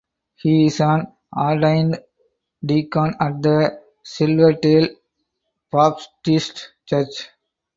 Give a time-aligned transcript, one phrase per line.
[0.33, 1.99] He is an ordained
[2.65, 4.87] deacon at the Silverdale
[5.71, 7.29] Baptist Church.